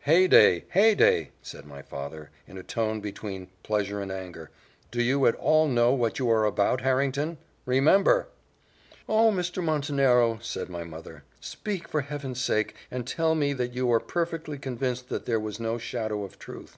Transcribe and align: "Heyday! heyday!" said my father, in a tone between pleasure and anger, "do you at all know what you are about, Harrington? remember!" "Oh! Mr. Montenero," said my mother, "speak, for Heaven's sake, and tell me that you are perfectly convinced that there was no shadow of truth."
"Heyday! 0.00 0.64
heyday!" 0.70 1.30
said 1.40 1.64
my 1.64 1.82
father, 1.82 2.30
in 2.48 2.58
a 2.58 2.64
tone 2.64 3.00
between 3.00 3.46
pleasure 3.62 4.00
and 4.02 4.10
anger, 4.10 4.50
"do 4.90 5.00
you 5.00 5.24
at 5.26 5.36
all 5.36 5.68
know 5.68 5.92
what 5.92 6.18
you 6.18 6.28
are 6.30 6.44
about, 6.44 6.80
Harrington? 6.80 7.38
remember!" 7.64 8.26
"Oh! 9.08 9.30
Mr. 9.30 9.62
Montenero," 9.62 10.40
said 10.42 10.68
my 10.68 10.82
mother, 10.82 11.22
"speak, 11.40 11.86
for 11.86 12.00
Heaven's 12.00 12.42
sake, 12.44 12.74
and 12.90 13.06
tell 13.06 13.36
me 13.36 13.52
that 13.52 13.72
you 13.72 13.88
are 13.92 14.00
perfectly 14.00 14.58
convinced 14.58 15.10
that 15.10 15.26
there 15.26 15.38
was 15.38 15.60
no 15.60 15.78
shadow 15.78 16.24
of 16.24 16.40
truth." 16.40 16.76